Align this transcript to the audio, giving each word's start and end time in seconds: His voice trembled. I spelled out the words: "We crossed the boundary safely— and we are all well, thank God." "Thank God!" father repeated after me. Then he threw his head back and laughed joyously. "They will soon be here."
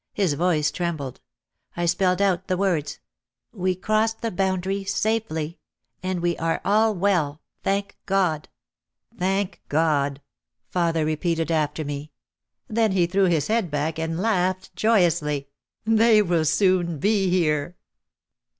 His 0.13 0.33
voice 0.33 0.71
trembled. 0.71 1.21
I 1.77 1.85
spelled 1.85 2.23
out 2.23 2.47
the 2.47 2.57
words: 2.57 2.97
"We 3.53 3.75
crossed 3.75 4.21
the 4.21 4.31
boundary 4.31 4.83
safely— 4.83 5.59
and 6.01 6.21
we 6.23 6.35
are 6.39 6.59
all 6.65 6.95
well, 6.95 7.43
thank 7.61 7.95
God." 8.07 8.49
"Thank 9.15 9.61
God!" 9.69 10.19
father 10.67 11.05
repeated 11.05 11.51
after 11.51 11.85
me. 11.85 12.11
Then 12.67 12.93
he 12.93 13.05
threw 13.05 13.25
his 13.25 13.45
head 13.45 13.69
back 13.69 13.99
and 13.99 14.19
laughed 14.19 14.75
joyously. 14.75 15.49
"They 15.85 16.23
will 16.23 16.45
soon 16.45 16.97
be 16.97 17.29
here." 17.29 17.77